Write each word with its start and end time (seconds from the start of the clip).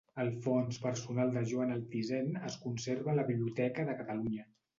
El 0.21 0.29
fons 0.43 0.77
personal 0.85 1.33
de 1.35 1.43
Joan 1.51 1.73
Altisent 1.75 2.33
es 2.49 2.57
conserva 2.65 3.13
a 3.15 3.17
la 3.21 3.27
Biblioteca 3.29 3.87
de 3.93 3.97
Catalunya. 4.03 4.49